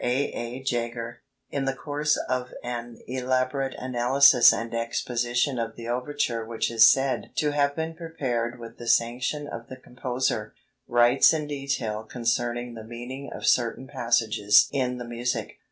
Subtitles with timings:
[0.03, 0.31] A.
[0.33, 0.59] A.
[0.65, 1.21] Jaeger,
[1.51, 7.29] in the course of an elaborate analysis and exposition of the overture which is said
[7.35, 10.55] to have been prepared with the sanction of the composer,
[10.87, 15.59] writes in detail concerning the meaning of certain passages in the music.